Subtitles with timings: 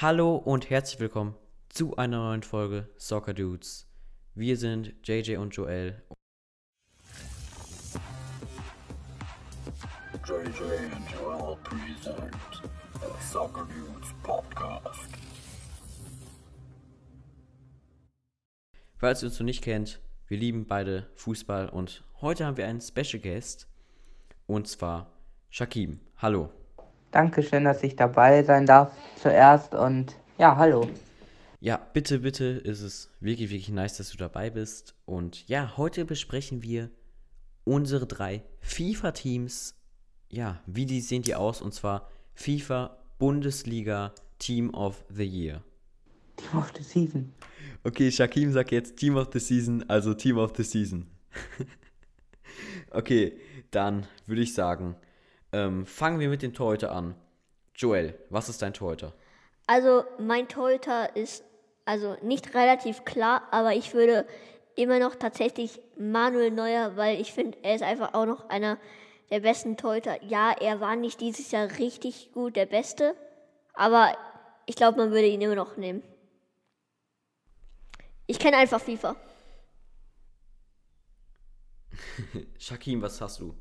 [0.00, 1.34] Hallo und herzlich willkommen
[1.70, 3.88] zu einer neuen Folge Soccer Dudes.
[4.36, 6.00] Wir sind JJ und Joel.
[10.24, 10.62] JJ
[10.94, 12.32] and Joel present
[12.94, 15.10] the Soccer Dudes Podcast.
[18.98, 22.80] Falls ihr uns noch nicht kennt, wir lieben beide Fußball und heute haben wir einen
[22.80, 23.66] Special Guest
[24.46, 25.10] und zwar
[25.50, 25.98] Shakim.
[26.18, 26.52] Hallo.
[27.10, 30.88] Dankeschön, dass ich dabei sein darf zuerst und ja, hallo.
[31.60, 34.94] Ja, bitte, bitte ist es wirklich, wirklich nice, dass du dabei bist.
[35.06, 36.90] Und ja, heute besprechen wir
[37.64, 39.74] unsere drei FIFA-Teams.
[40.30, 41.60] Ja, wie die sehen die aus?
[41.60, 45.64] Und zwar FIFA Bundesliga Team of the Year.
[46.36, 47.32] Team of the Season.
[47.82, 51.08] Okay, Shakim sagt jetzt Team of the Season, also Team of the Season.
[52.90, 53.38] okay,
[53.70, 54.94] dann würde ich sagen,
[55.52, 57.14] ähm, fangen wir mit dem Torhüter an.
[57.74, 59.14] Joel, was ist dein Torhüter?
[59.66, 61.44] Also mein Torhüter ist
[61.84, 64.26] also nicht relativ klar, aber ich würde
[64.76, 68.78] immer noch tatsächlich Manuel Neuer, weil ich finde, er ist einfach auch noch einer
[69.30, 70.22] der besten Torhüter.
[70.24, 73.14] Ja, er war nicht dieses Jahr richtig gut der Beste,
[73.74, 74.16] aber
[74.66, 76.02] ich glaube, man würde ihn immer noch nehmen.
[78.26, 79.16] Ich kenne einfach FIFA.
[82.58, 83.54] Shakim, was hast du?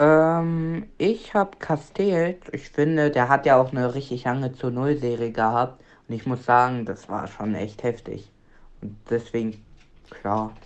[0.00, 2.38] Ähm, ich habe Castells.
[2.52, 5.84] Ich finde, der hat ja auch eine richtig lange zu Null-Serie gehabt.
[6.08, 8.30] Und ich muss sagen, das war schon echt heftig.
[8.80, 9.62] Und deswegen,
[10.08, 10.56] klar.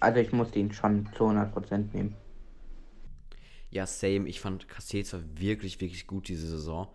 [0.00, 2.14] Also ich musste ihn schon zu 100% nehmen.
[3.70, 4.28] Ja, same.
[4.28, 6.88] Ich fand Castells war wirklich, wirklich gut diese Saison.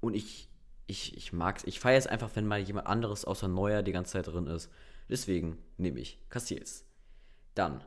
[0.00, 0.48] Und ich,
[0.86, 1.64] ich, ich mag's.
[1.64, 4.70] Ich feiere es einfach, wenn mal jemand anderes außer Neuer die ganze Zeit drin ist.
[5.08, 6.84] Deswegen nehme ich Castells.
[7.54, 7.82] Dann,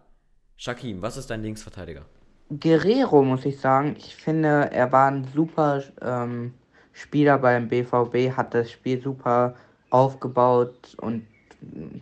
[0.57, 2.05] Shakim, was ist dein Linksverteidiger?
[2.49, 3.95] Guerrero, muss ich sagen.
[3.97, 6.53] Ich finde, er war ein super ähm,
[6.93, 9.55] Spieler beim BVB, hat das Spiel super
[9.89, 11.25] aufgebaut und
[11.61, 12.01] mm,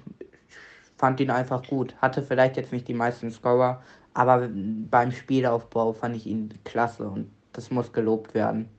[0.97, 1.95] fand ihn einfach gut.
[2.01, 3.81] Hatte vielleicht jetzt nicht die meisten Scorer,
[4.13, 8.69] aber beim Spielaufbau fand ich ihn klasse und das muss gelobt werden.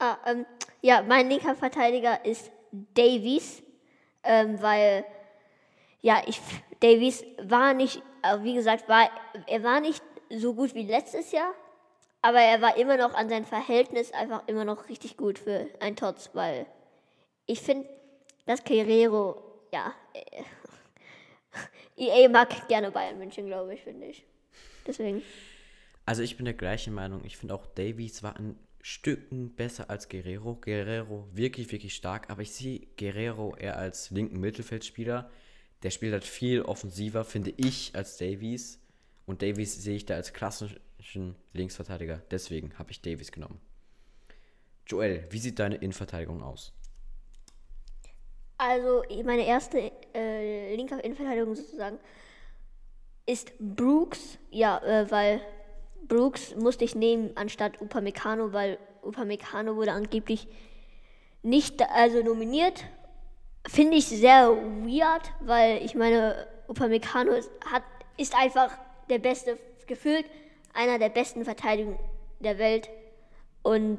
[0.00, 0.44] Ah, ähm,
[0.82, 3.62] ja, mein linker Verteidiger ist Davies,
[4.24, 5.04] ähm, weil
[6.02, 6.40] ja, ich
[6.80, 9.08] Davies war nicht, äh, wie gesagt, war
[9.46, 11.52] er war nicht so gut wie letztes Jahr,
[12.22, 15.96] aber er war immer noch an sein Verhältnis einfach immer noch richtig gut für ein
[15.96, 16.66] Tots, weil
[17.46, 17.88] ich finde,
[18.46, 19.42] dass Guerrero,
[19.72, 20.42] ja, äh,
[22.24, 24.24] EA mag gerne Bayern München, glaube ich, finde ich.
[24.86, 25.22] Deswegen.
[26.06, 27.22] Also ich bin der gleichen Meinung.
[27.24, 30.56] Ich finde auch Davies war ein Stücken besser als Guerrero.
[30.56, 35.30] Guerrero wirklich, wirklich stark, aber ich sehe Guerrero eher als linken Mittelfeldspieler.
[35.84, 38.80] Der spielt halt viel offensiver, finde ich, als Davies.
[39.26, 42.22] Und Davies sehe ich da als klassischen Linksverteidiger.
[42.30, 43.60] Deswegen habe ich Davies genommen.
[44.86, 46.72] Joel, wie sieht deine Innenverteidigung aus?
[48.56, 51.98] Also meine erste äh, linke Innenverteidigung sozusagen
[53.26, 54.38] ist Brooks.
[54.50, 55.40] Ja, äh, weil
[56.06, 60.48] Brooks musste ich nehmen anstatt Upamecano, weil Upamecano wurde angeblich
[61.42, 62.84] nicht also nominiert.
[63.66, 67.82] Finde ich sehr weird, weil ich meine, Upamecano ist, hat,
[68.16, 68.70] ist einfach
[69.08, 70.26] der beste, gefühlt
[70.74, 71.98] einer der besten Verteidigungen
[72.40, 72.90] der Welt.
[73.62, 73.98] Und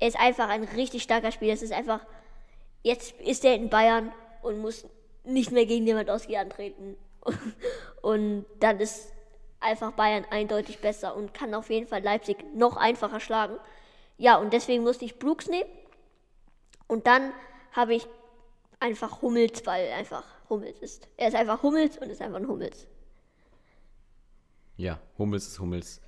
[0.00, 1.52] er ist einfach ein richtig starker Spieler.
[1.52, 2.00] Es ist einfach,
[2.82, 4.86] jetzt ist er in Bayern und muss
[5.24, 6.96] nicht mehr gegen jemand ausgehen antreten.
[8.02, 9.14] Und dann ist
[9.60, 13.56] einfach Bayern eindeutig besser und kann auf jeden Fall Leipzig noch einfacher schlagen.
[14.18, 15.70] Ja, und deswegen musste ich Brooks nehmen.
[16.86, 17.32] Und dann
[17.72, 18.06] habe ich
[18.84, 21.08] einfach Hummels, weil er einfach Hummels ist.
[21.16, 22.86] Er ist einfach Hummels und ist einfach ein Hummels.
[24.76, 26.00] Ja, Hummels ist Hummels.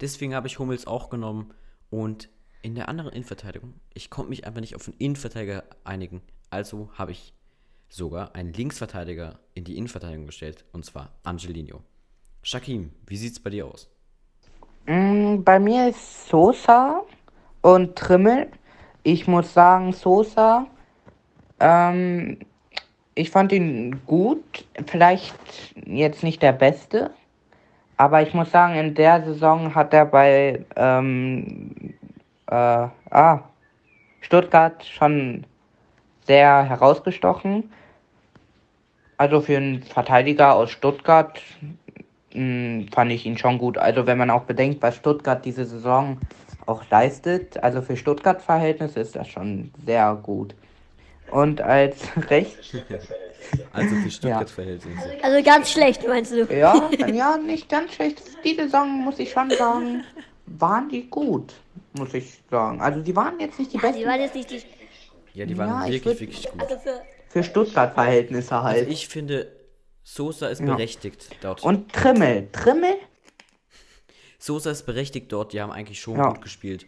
[0.00, 1.52] Deswegen habe ich Hummels auch genommen
[1.90, 2.28] und
[2.62, 6.22] in der anderen Innenverteidigung, ich konnte mich einfach nicht auf einen Innenverteidiger einigen.
[6.48, 7.34] Also habe ich
[7.88, 11.82] sogar einen Linksverteidiger in die Innenverteidigung gestellt, und zwar Angelino.
[12.42, 13.90] Shakim, wie sieht es bei dir aus?
[14.86, 17.02] Mm, bei mir ist Sosa
[17.62, 18.48] und Trimmel.
[19.02, 20.68] Ich muss sagen, Sosa,
[21.62, 22.38] ähm,
[23.14, 24.66] ich fand ihn gut.
[24.86, 25.34] Vielleicht
[25.86, 27.10] jetzt nicht der Beste.
[27.96, 31.94] Aber ich muss sagen, in der Saison hat er bei ähm,
[32.48, 32.54] äh,
[33.10, 33.40] ah,
[34.20, 35.46] Stuttgart schon
[36.26, 37.70] sehr herausgestochen.
[39.18, 41.40] Also für einen Verteidiger aus Stuttgart
[42.34, 43.78] mh, fand ich ihn schon gut.
[43.78, 46.18] Also wenn man auch bedenkt, was Stuttgart diese Saison
[46.66, 50.54] auch leistet, also für Stuttgart-Verhältnisse ist das schon sehr gut.
[51.32, 51.96] Und als
[52.30, 52.58] Recht.
[53.72, 55.22] Also für Stuttgart-Verhältnisse.
[55.22, 56.44] Also ganz schlecht, meinst du?
[56.44, 58.22] Ja, ja, nicht ganz schlecht.
[58.44, 60.04] Die Saison muss ich schon sagen,
[60.46, 61.52] waren die gut,
[61.94, 62.80] muss ich sagen.
[62.80, 64.62] Also die waren jetzt nicht die Ja, die besten waren jetzt nicht die.
[65.34, 66.60] Ja, die waren Ja, ich wirklich, würd- wirklich gut.
[66.62, 67.02] Also für.
[67.28, 68.78] für Stuttgart-Verhältnisse halt.
[68.78, 69.50] Also ich finde,
[70.04, 70.66] Sosa ist Ja.
[70.66, 71.62] berechtigt dort.
[71.62, 72.48] Und Trimmel.
[72.52, 72.94] Trimmel?
[74.38, 76.28] Sosa ist berechtigt dort, die haben eigentlich schon Ja.
[76.30, 76.86] gut gespielt.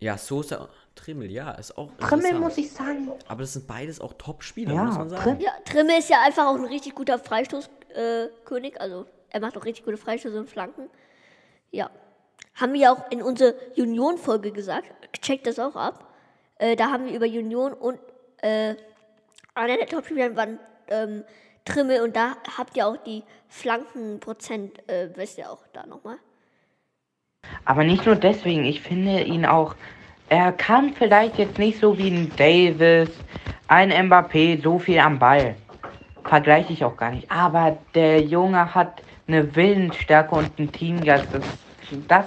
[0.00, 3.10] Ja, Sosa, Trimmel, ja, ist auch Trimmel muss ich sagen.
[3.28, 5.22] Aber das sind beides auch Top-Spieler, Ja, muss man sagen.
[5.22, 5.42] Trimmel.
[5.42, 8.74] Ja, Trimme ist ja einfach auch ein richtig guter Freistoßkönig.
[8.74, 10.90] Äh, also, er macht auch richtig gute Freistöße und Flanken.
[11.70, 11.90] Ja.
[12.54, 14.92] Haben wir auch in unserer Union-Folge gesagt.
[15.22, 16.12] Checkt das auch ab.
[16.56, 18.00] Äh, da haben wir über Union und
[18.38, 18.74] äh,
[19.54, 20.58] einer der Top-Spieler waren
[20.88, 21.24] ähm,
[21.64, 26.18] Trimmel und da habt ihr auch die Flankenprozent, äh, wisst ihr auch da nochmal.
[27.64, 28.64] Aber nicht nur deswegen.
[28.64, 29.76] Ich finde ihn auch.
[30.30, 33.08] Er kann vielleicht jetzt nicht so wie ein Davis,
[33.66, 35.56] ein Mbappé so viel am Ball.
[36.24, 37.30] Vergleiche ich auch gar nicht.
[37.30, 41.28] Aber der Junge hat eine Willensstärke und ein Teamgeist.
[41.32, 41.44] Das,
[42.08, 42.26] das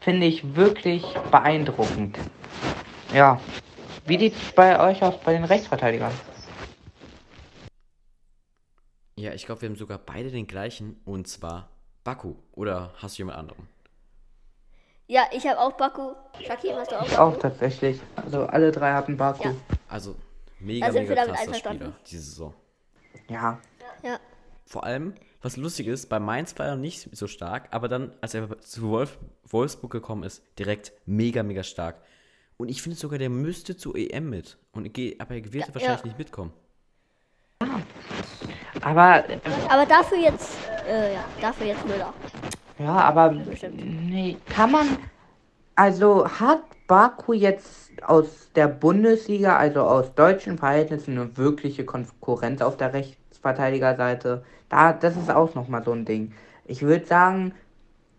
[0.00, 2.18] finde ich wirklich beeindruckend.
[3.12, 3.40] Ja.
[4.06, 6.12] Wie sieht es bei euch aus bei den Rechtsverteidigern?
[9.16, 11.68] Ja, ich glaube, wir haben sogar beide den gleichen, und zwar
[12.04, 12.36] Baku.
[12.52, 13.77] Oder hast du jemand anderen?
[15.10, 16.12] Ja, ich habe auch Baku.
[16.46, 17.22] Shakim, hast du auch Ich Baku?
[17.22, 17.98] auch tatsächlich.
[18.14, 19.44] Also alle drei hatten Baku.
[19.48, 19.54] Ja.
[19.88, 20.14] Also,
[20.60, 21.82] mega, Da sind mega wir damit krasser einverstanden.
[21.84, 22.54] Spieler, diese Saison.
[23.28, 23.58] Ja.
[24.02, 24.18] Ja.
[24.66, 28.34] Vor allem, was lustig ist, bei Mainz war er nicht so stark, aber dann, als
[28.34, 31.96] er zu Wolf, Wolfsburg gekommen ist, direkt mega, mega stark.
[32.58, 34.58] Und ich finde sogar, der müsste zur EM mit.
[34.72, 34.86] Und
[35.20, 36.06] aber er wird Ja, wahrscheinlich ja.
[36.06, 36.52] nicht mitkommen.
[38.82, 39.24] Aber
[39.68, 40.56] Aber dafür jetzt,
[40.86, 42.12] äh, ja, dafür jetzt Müller.
[42.78, 44.08] Ja, aber Bestimmt.
[44.08, 44.86] nee, kann man.
[45.74, 52.76] Also hat Baku jetzt aus der Bundesliga, also aus deutschen Verhältnissen, eine wirkliche Konkurrenz auf
[52.76, 54.44] der Rechtsverteidigerseite?
[54.68, 56.32] Da, das ist auch nochmal so ein Ding.
[56.66, 57.52] Ich würde sagen,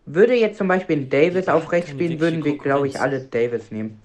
[0.06, 3.72] würde jetzt zum Beispiel ein Davis auf rechts spielen, würden wir, glaube ich, alle Davis
[3.72, 4.02] nehmen.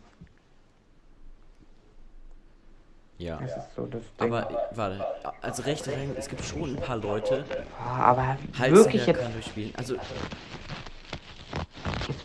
[3.25, 3.39] Ja.
[3.41, 4.33] Das ist so das Ding.
[4.33, 5.05] Aber, warte,
[5.41, 8.23] also rechte Reihe, es gibt schon ein paar Leute, Ja, aber
[8.59, 9.73] Halzenberg wirklich jetzt, kann durchspielen.
[9.77, 9.97] Also,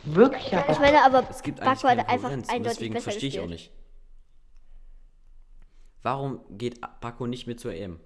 [0.03, 3.03] wirklich Ja, aber ich meine, aber es gibt Baku hat keine einfach eindeutig deswegen besser
[3.11, 3.71] verstehe ich auch gespielt.
[3.71, 3.71] nicht.
[6.01, 7.99] Warum geht Baku nicht mit zur EM?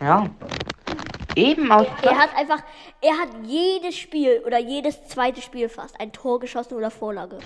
[0.00, 0.28] ja.
[1.34, 1.86] Eben aus.
[2.00, 2.62] Er hat einfach,
[3.02, 7.40] er hat jedes Spiel oder jedes zweite Spiel fast ein Tor geschossen oder Vorlage.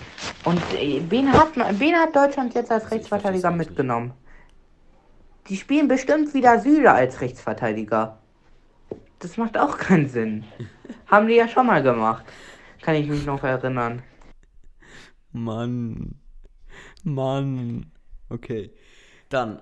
[0.45, 3.71] Und äh, wen hat, man- wen hat Deutschland jetzt als Rechtsverteidiger versteh's nicht.
[3.71, 4.15] mitgenommen?
[5.49, 8.19] Die spielen bestimmt wieder Süle als Rechtsverteidiger.
[9.19, 10.45] Das macht auch keinen Sinn.
[11.07, 12.25] Haben die ja schon mal gemacht.
[12.83, 14.03] Kann ich mich noch erinnern.
[15.33, 16.21] Mann.
[17.03, 17.93] Mann.
[18.29, 18.73] Okay.
[19.29, 19.61] Dann,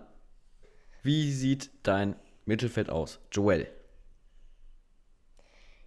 [1.03, 3.21] wie sieht dein Mittelfeld aus?
[3.33, 3.67] Joel.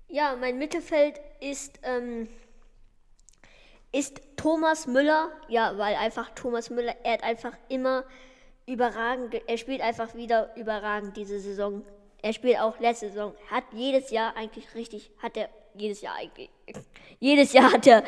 [0.07, 2.27] Ja, mein Mittelfeld ist, ähm,
[3.93, 5.31] ist Thomas Müller.
[5.47, 8.03] Ja, weil einfach Thomas Müller, er hat einfach immer
[8.71, 11.83] überragend, ge- er spielt einfach wieder überragend diese Saison.
[12.21, 16.49] Er spielt auch letzte Saison, hat jedes Jahr eigentlich richtig, hat er jedes Jahr eigentlich,
[17.19, 18.03] jedes Jahr hat er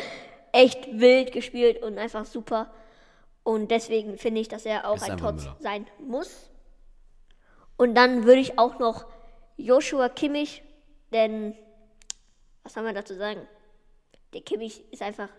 [0.51, 2.71] echt wild gespielt und einfach super.
[3.43, 5.57] Und deswegen finde ich, dass er auch Ist ein Müller.
[5.59, 6.49] sein muss.
[7.75, 9.05] Und dann würde ich auch noch
[9.57, 10.61] Joshua Kimmich,
[11.11, 11.55] denn
[12.63, 13.41] was soll man dazu sagen?
[14.33, 15.29] Der Kimmich ist einfach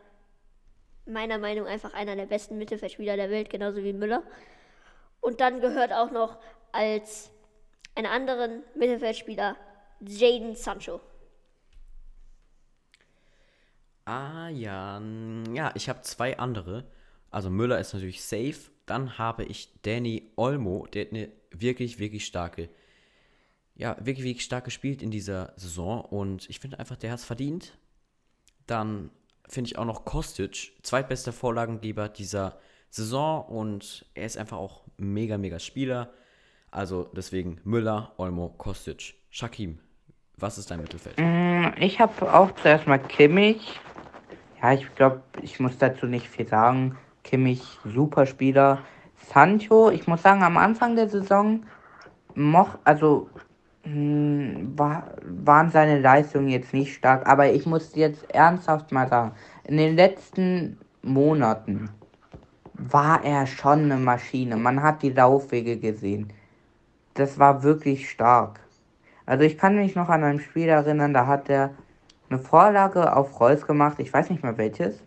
[1.06, 4.22] meiner Meinung nach einfach einer der besten Mittelfeldspieler der Welt, genauso wie Müller.
[5.24, 6.38] Und dann gehört auch noch
[6.70, 7.30] als
[7.94, 9.56] einen anderen Mittelfeldspieler
[10.00, 11.00] Jaden Sancho.
[14.04, 15.00] Ah ja,
[15.54, 16.84] ja, ich habe zwei andere.
[17.30, 18.70] Also Müller ist natürlich safe.
[18.84, 22.68] Dann habe ich Danny Olmo, der hat eine wirklich, wirklich starke,
[23.76, 26.02] ja, wirklich, wirklich stark gespielt in dieser Saison.
[26.02, 27.78] Und ich finde einfach, der hat es verdient.
[28.66, 29.08] Dann
[29.48, 32.58] finde ich auch noch Kostic, zweitbester Vorlagengeber dieser
[32.90, 33.46] Saison.
[33.46, 36.10] Und er ist einfach auch mega, mega Spieler.
[36.70, 39.14] Also deswegen Müller, Olmo, Kostic.
[39.30, 39.78] Shakim,
[40.36, 41.18] was ist dein Mittelfeld?
[41.18, 43.80] Mm, Ich habe auch zuerst mal Kimmich.
[44.62, 46.96] Ja, ich glaube, ich muss dazu nicht viel sagen.
[47.22, 48.80] Kimmich, super Spieler.
[49.16, 51.64] Sancho, ich muss sagen, am Anfang der Saison
[52.34, 53.30] moch, also
[53.84, 59.32] mh, war, waren seine Leistungen jetzt nicht stark, aber ich muss jetzt ernsthaft mal sagen,
[59.64, 61.90] in den letzten Monaten
[62.74, 64.56] war er schon eine Maschine.
[64.56, 66.32] Man hat die Laufwege gesehen.
[67.14, 68.60] Das war wirklich stark.
[69.26, 71.70] Also ich kann mich noch an ein Spiel erinnern, da hat er
[72.28, 75.02] eine Vorlage auf Reus gemacht, ich weiß nicht mehr welches.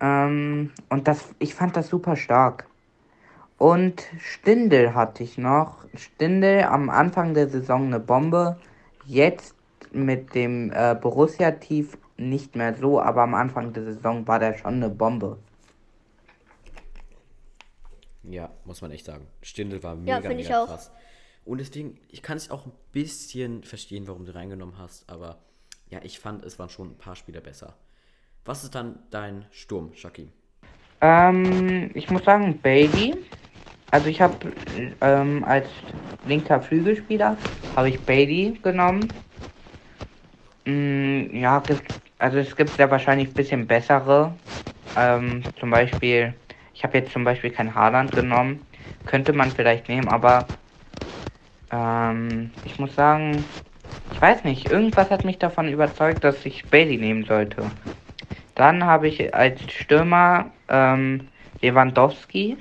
[0.00, 2.66] Ähm, und das, ich fand das super stark.
[3.58, 5.78] Und Stindel hatte ich noch.
[5.94, 8.58] Stindel am Anfang der Saison eine Bombe.
[9.06, 9.54] Jetzt
[9.92, 14.74] mit dem äh, Borussia-Tief nicht mehr so, aber am Anfang der Saison war der schon
[14.74, 15.38] eine Bombe.
[18.28, 19.26] Ja, muss man echt sagen.
[19.42, 20.66] Stindl war Ja, mega, ich mega auch.
[20.66, 20.90] krass.
[21.44, 25.38] Und deswegen, ich kann es auch ein bisschen verstehen, warum du reingenommen hast, aber
[25.88, 27.76] ja, ich fand, es waren schon ein paar Spieler besser.
[28.44, 30.32] Was ist dann dein Sturm, Shakim?
[31.00, 33.14] Ähm, ich muss sagen, Bailey.
[33.92, 34.34] Also ich habe
[35.00, 35.68] ähm, als
[36.26, 37.36] linker Flügelspieler
[37.76, 39.08] habe ich Bailey genommen.
[40.64, 44.34] Mm, ja, gibt, also es gibt sehr wahrscheinlich ein bisschen bessere.
[44.96, 46.34] Ähm, zum Beispiel,
[46.76, 48.66] ich habe jetzt zum Beispiel kein Haaland genommen.
[49.06, 50.50] Könnte man vielleicht nehmen, aber
[51.70, 53.52] ähm, ich muss sagen,
[54.10, 57.72] ich weiß nicht, irgendwas hat mich davon überzeugt, dass ich Bailey nehmen sollte.
[58.54, 61.30] Dann habe ich als Stürmer ähm,
[61.62, 62.58] Lewandowski.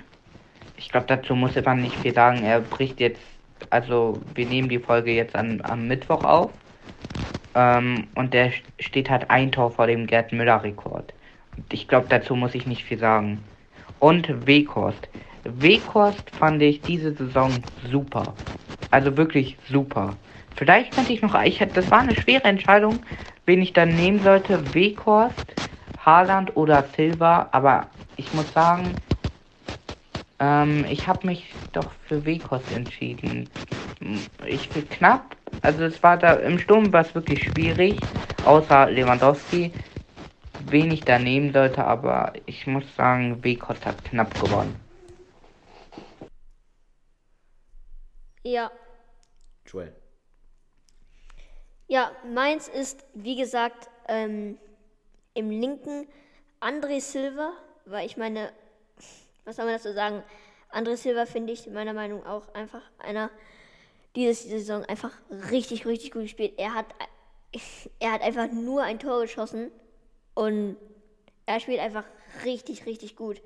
[0.78, 2.44] Ich glaube, dazu muss man nicht viel sagen.
[2.44, 3.24] Er bricht jetzt,
[3.72, 6.54] also wir nehmen die Folge jetzt an, am Mittwoch auf.
[7.56, 11.14] Ähm, und der st- steht halt ein Tor vor dem Gerd Müller-Rekord.
[11.72, 13.50] Ich glaube, dazu muss ich nicht viel sagen.
[14.00, 15.08] Und Weghorst.
[15.44, 17.52] Weghorst fand ich diese Saison
[17.92, 18.34] super.
[18.92, 20.16] Also wirklich super.
[20.56, 23.00] Vielleicht könnte ich noch, ich das war eine schwere Entscheidung,
[23.46, 24.74] wen ich dann nehmen sollte.
[24.74, 25.54] Weghorst,
[26.04, 27.50] Haaland oder Silva.
[27.52, 28.96] Aber ich muss sagen,
[30.40, 33.50] ähm, ich habe mich doch für Weghorst entschieden.
[34.46, 35.36] Ich will knapp.
[35.62, 38.00] Also es war da im Sturm war es wirklich schwierig,
[38.46, 39.72] außer Lewandowski,
[40.66, 44.80] wen ich da nehmen sollte, aber ich muss sagen, Weghorst hat knapp gewonnen.
[48.44, 48.72] Ja.
[49.66, 49.96] Joel.
[51.88, 54.58] Ja, meins ist, wie gesagt, ähm,
[55.36, 56.08] im linken
[56.60, 57.52] André Silva,
[57.86, 58.52] weil ich meine,
[59.46, 60.24] was soll man dazu sagen?
[60.72, 63.30] André Silva finde ich meiner Meinung nach auch einfach einer,
[64.16, 65.12] diese Saison einfach
[65.52, 66.54] richtig, richtig gut gespielt.
[66.58, 66.88] Er hat,
[68.00, 69.72] er hat einfach nur ein Tor geschossen
[70.36, 70.78] und
[71.48, 72.06] er spielt einfach
[72.44, 73.42] richtig, richtig gut.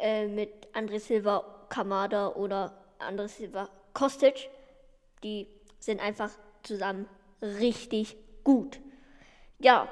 [0.00, 4.48] Äh, mit André Silva Kamada oder André Silva Kostic.
[5.22, 6.30] Die sind einfach
[6.62, 7.06] zusammen
[7.42, 8.80] richtig gut.
[9.58, 9.88] Ja,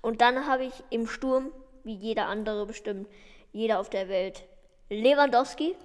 [0.00, 1.52] und dann habe ich im Sturm,
[1.84, 3.08] wie jeder andere bestimmt,
[3.52, 4.44] jeder auf der Welt,
[4.88, 5.76] Lewandowski,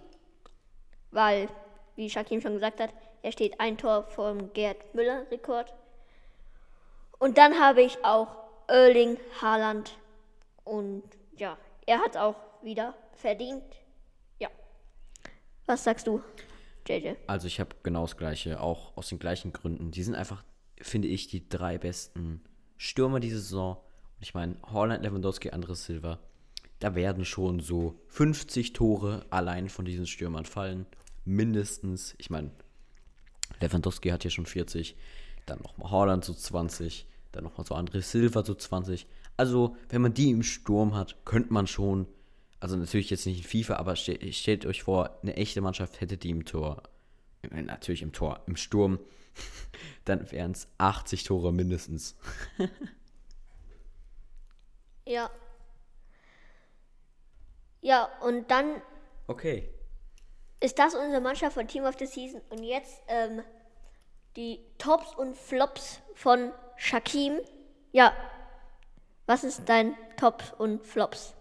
[1.12, 1.50] weil,
[1.96, 5.74] wie Shakim schon gesagt hat, er steht ein Tor vom Gerd Müller-Rekord.
[7.20, 9.98] Und dann habe ich auch Erling Haaland
[10.64, 11.04] und
[11.38, 13.64] ja, er hat auch wieder verdient.
[14.40, 14.50] Ja.
[15.66, 16.22] Was sagst du,
[16.88, 17.14] JJ?
[17.28, 19.92] Also ich habe genau das gleiche, auch aus den gleichen Gründen.
[19.92, 20.44] Die sind einfach,
[20.82, 22.44] finde ich, die drei besten
[22.78, 23.78] Stürmer diese Saison.
[23.78, 26.20] Und ich meine, Holland, Lewandowski, Andres Silva.
[26.80, 30.86] Da werden schon so 50 Tore allein von diesen Stürmern fallen.
[31.24, 32.16] Mindestens.
[32.18, 32.52] Ich meine,
[33.62, 34.98] Lewandowski hat hier schon 40.
[35.46, 37.08] Dann nochmal Holland so 20.
[37.34, 39.06] Dann nochmal so Andres Silva so 20.
[39.36, 42.08] Also, wenn man die im Sturm hat, könnte man schon.
[42.62, 46.16] Also natürlich jetzt nicht in FIFA, aber ste stellt euch vor, eine echte Mannschaft hätte
[46.16, 46.84] die im Tor.
[47.52, 49.00] Natürlich im Tor, im Sturm.
[50.06, 52.16] Dann wären es 80 Tore mindestens.
[55.06, 55.30] Ja.
[57.82, 58.82] Ja, und dann
[59.28, 59.70] Okay.
[60.62, 62.40] ist das unsere Mannschaft von Team of the Season.
[62.50, 63.42] Und jetzt ähm,
[64.38, 67.40] die Tops und Flops von Shakim.
[67.94, 68.12] Ja.
[69.26, 71.34] Was ist dein Tops und Flops?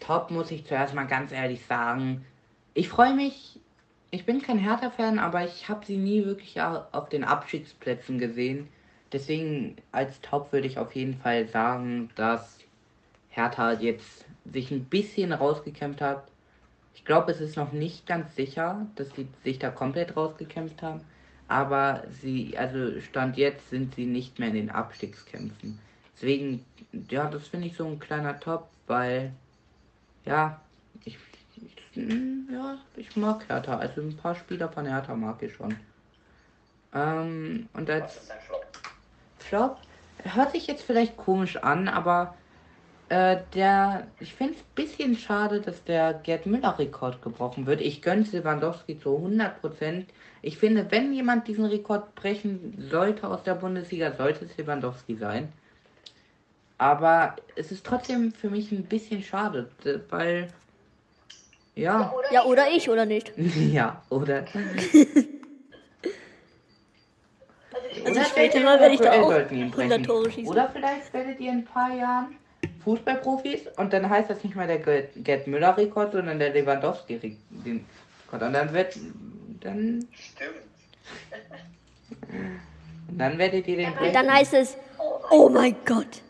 [0.00, 2.26] Top muss ich zuerst mal ganz ehrlich sagen.
[2.74, 3.58] Ich freue mich.
[4.10, 8.68] Ich bin kein Hertha-Fan, aber ich habe sie nie wirklich au- auf den Abstiegsplätzen gesehen.
[9.12, 12.58] Deswegen als Top würde ich auf jeden Fall sagen, dass
[13.30, 16.28] Hertha jetzt sich ein bisschen rausgekämpft hat.
[16.94, 21.00] Ich glaube, es ist noch nicht ganz sicher, dass sie sich da komplett rausgekämpft haben.
[21.48, 25.78] Aber sie, also Stand jetzt sind sie nicht mehr in den Abstiegskämpfen.
[26.14, 26.64] Deswegen,
[27.10, 29.32] ja, das finde ich so ein kleiner Top, weil
[30.24, 30.60] ja,
[31.04, 31.18] ich,
[31.56, 31.96] ich,
[32.50, 33.78] ja, ich mag Hertha.
[33.78, 35.76] Also ein paar Spieler von Hertha mag ich schon.
[36.94, 38.28] Ähm, und als
[39.38, 39.78] Flop
[40.24, 42.34] hört sich jetzt vielleicht komisch an, aber
[43.08, 47.80] äh, der, ich finde es ein bisschen schade, dass der Gerd Müller-Rekord gebrochen wird.
[47.80, 50.04] Ich gönne Lewandowski zu 100%.
[50.42, 55.52] Ich finde, wenn jemand diesen Rekord brechen sollte aus der Bundesliga, sollte es Lewandowski sein.
[56.78, 59.70] Aber es ist trotzdem für mich ein bisschen schade,
[60.10, 60.48] weil.
[61.74, 63.32] Ja, Ja, oder ich, oder nicht?
[63.72, 64.44] ja, oder.
[68.04, 70.02] Also später mal werde ich da auch sollten ihn 100 brechen.
[70.04, 70.52] Tore schießen.
[70.52, 72.36] Oder vielleicht werdet ihr in ein paar Jahren
[72.86, 77.40] Fußballprofis und dann heißt das nicht mehr der Gerd Müller-Rekord, sondern der Lewandowski-Rekord.
[78.30, 78.96] Und dann wird.
[79.60, 80.06] Dann.
[80.12, 80.52] Stimmt.
[83.08, 84.76] Dann werdet ihr den Und dann heißt es,
[85.30, 86.22] oh mein Gott,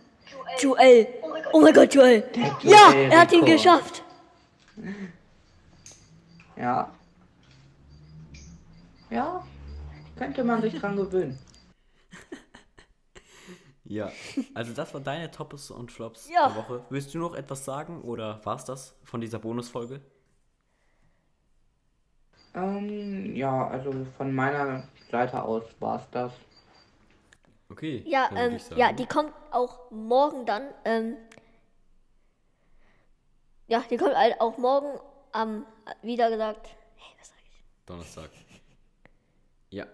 [0.58, 1.06] Joel.
[1.52, 2.24] Oh mein Gott, Joel.
[2.62, 4.02] Ja, er hat ihn geschafft.
[6.56, 6.90] Ja.
[9.10, 9.44] Ja.
[10.16, 11.38] Könnte man sich dran gewöhnen.
[13.88, 14.10] Ja,
[14.54, 16.48] also das war deine Tops und Flops Ja.
[16.48, 16.84] der Woche.
[16.90, 20.00] Willst du noch etwas sagen oder war's das von dieser Bonusfolge?
[22.54, 26.32] Ähm, ja, also von meiner Seite aus war es das.
[27.68, 28.02] Okay.
[28.06, 30.68] Ja, ähm, ja, die kommt auch morgen dann.
[30.84, 31.16] Ähm,
[33.68, 34.98] ja, die kommt halt auch morgen
[35.32, 35.66] am,
[36.02, 36.68] wieder gesagt.
[36.96, 37.62] Hey, was sag ich?
[37.84, 38.30] Donnerstag.
[39.70, 39.86] Ja.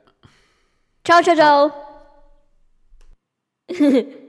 [1.04, 1.91] Ciao, ciao, ciao.
[3.78, 4.21] 嘿 嘿